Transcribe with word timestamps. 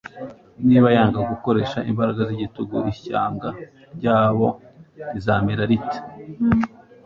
Niba 0.67 0.87
yanga 0.95 1.19
gukoresha 1.31 1.79
imbaraga 1.91 2.21
z'igitugu 2.27 2.75
ishyanga 2.91 3.47
ryabo 3.95 4.47
rizamera 5.13 5.63
rite? 5.71 5.97